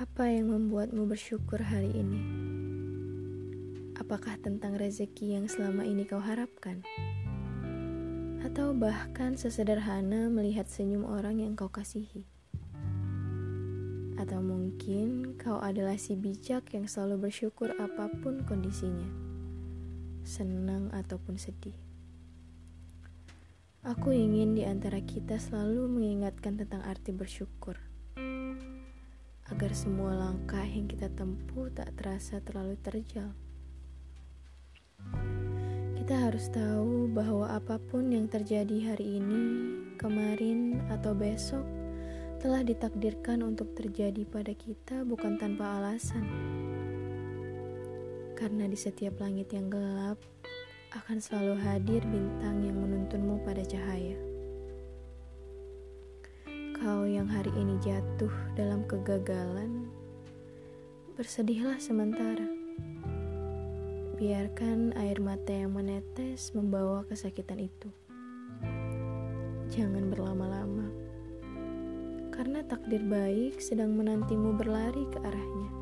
Apa 0.00 0.32
yang 0.32 0.48
membuatmu 0.48 1.04
bersyukur 1.04 1.60
hari 1.60 1.92
ini? 1.92 2.24
Apakah 4.00 4.40
tentang 4.40 4.80
rezeki 4.80 5.36
yang 5.36 5.44
selama 5.44 5.84
ini 5.84 6.08
kau 6.08 6.24
harapkan? 6.24 6.80
Atau 8.40 8.72
bahkan 8.72 9.36
sesederhana 9.36 10.32
melihat 10.32 10.64
senyum 10.72 11.04
orang 11.04 11.44
yang 11.44 11.52
kau 11.52 11.68
kasihi? 11.68 12.24
Atau 14.16 14.40
mungkin 14.40 15.36
kau 15.36 15.60
adalah 15.60 16.00
si 16.00 16.16
bijak 16.16 16.72
yang 16.72 16.88
selalu 16.88 17.28
bersyukur 17.28 17.76
apa 17.76 18.08
pun 18.24 18.40
kondisinya, 18.48 19.04
senang 20.24 20.88
ataupun 20.96 21.36
sedih. 21.36 21.76
Aku 23.84 24.16
ingin 24.16 24.56
di 24.56 24.64
antara 24.64 25.04
kita 25.04 25.36
selalu 25.36 25.92
mengingatkan 25.92 26.56
tentang 26.56 26.80
arti 26.88 27.12
bersyukur, 27.12 27.76
agar 29.50 29.74
semua 29.74 30.14
langkah 30.14 30.62
yang 30.62 30.86
kita 30.86 31.10
tempuh 31.10 31.66
tak 31.74 31.90
terasa 31.98 32.38
terlalu 32.38 32.78
terjal. 32.78 33.34
Kita 35.98 36.14
harus 36.26 36.50
tahu 36.50 37.10
bahwa 37.10 37.50
apa 37.50 37.78
pun 37.78 38.10
yang 38.10 38.26
terjadi 38.26 38.94
hari 38.94 39.22
ini, 39.22 39.42
kemarin, 39.98 40.82
atau 40.90 41.14
besok 41.14 41.62
telah 42.40 42.64
ditakdirkan 42.64 43.44
untuk 43.44 43.76
terjadi 43.76 44.24
pada 44.24 44.54
kita 44.56 45.04
bukan 45.04 45.36
tanpa 45.36 45.82
alasan. 45.82 46.24
Karena 48.32 48.64
di 48.64 48.78
setiap 48.78 49.20
langit 49.20 49.52
yang 49.52 49.68
gelap, 49.68 50.16
akan 50.96 51.20
selalu 51.20 51.54
hadir 51.60 52.02
bintang 52.08 52.64
yang 52.64 52.80
menuntunmu 52.80 53.44
pada 53.44 53.62
cahaya. 53.62 54.29
Hari 57.30 57.54
ini 57.54 57.78
jatuh 57.78 58.34
dalam 58.58 58.82
kegagalan, 58.90 59.86
bersedihlah 61.14 61.78
sementara. 61.78 62.42
Biarkan 64.18 64.98
air 64.98 65.22
mata 65.22 65.54
yang 65.54 65.78
menetes 65.78 66.50
membawa 66.52 67.06
kesakitan 67.06 67.62
itu. 67.62 67.88
Jangan 69.70 70.10
berlama-lama, 70.10 70.90
karena 72.34 72.66
takdir 72.66 73.06
baik 73.06 73.62
sedang 73.62 73.94
menantimu 73.94 74.58
berlari 74.58 75.06
ke 75.14 75.22
arahnya 75.22 75.80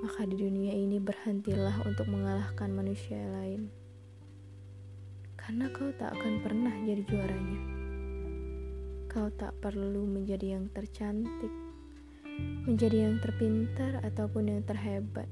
maka 0.00 0.24
di 0.24 0.32
dunia 0.32 0.72
ini 0.72 0.96
berhentilah 0.96 1.84
untuk 1.84 2.08
mengalahkan 2.08 2.72
manusia 2.72 3.20
lain. 3.20 3.68
Karena 5.36 5.68
kau 5.76 5.92
tak 5.92 6.16
akan 6.16 6.40
pernah 6.40 6.72
jadi 6.88 7.04
juaranya. 7.04 7.79
Kau 9.10 9.26
tak 9.26 9.58
perlu 9.58 10.06
menjadi 10.06 10.54
yang 10.54 10.70
tercantik, 10.70 11.50
menjadi 12.62 13.10
yang 13.10 13.18
terpintar, 13.18 13.98
ataupun 14.06 14.54
yang 14.54 14.62
terhebat. 14.62 15.26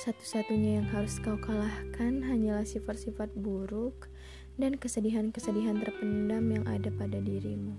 Satu-satunya 0.00 0.80
yang 0.80 0.88
harus 0.88 1.20
kau 1.20 1.36
kalahkan 1.36 2.24
hanyalah 2.24 2.64
sifat-sifat 2.64 3.36
buruk 3.36 4.08
dan 4.56 4.80
kesedihan-kesedihan 4.80 5.76
terpendam 5.84 6.48
yang 6.48 6.64
ada 6.64 6.88
pada 6.88 7.20
dirimu. 7.20 7.76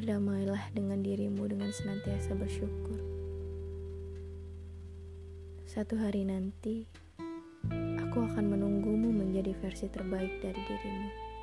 Berdamailah 0.00 0.72
dengan 0.72 1.04
dirimu 1.04 1.44
dengan 1.44 1.76
senantiasa 1.76 2.40
bersyukur. 2.40 3.04
Satu 5.68 6.00
hari 6.00 6.24
nanti, 6.24 6.88
aku 8.00 8.24
akan 8.24 8.48
menunggumu 8.48 9.12
menjadi 9.12 9.52
versi 9.60 9.92
terbaik 9.92 10.40
dari 10.40 10.56
dirimu. 10.56 11.35